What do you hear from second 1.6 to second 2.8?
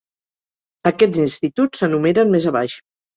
s'enumeren més abaix.